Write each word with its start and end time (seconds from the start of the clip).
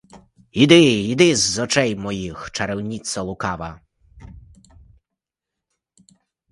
Іди, 0.51 0.83
іди 1.01 1.35
з 1.35 1.59
очей 1.63 1.95
моїх, 1.95 2.51
чарівниця 2.51 3.21
лукава! 3.21 3.79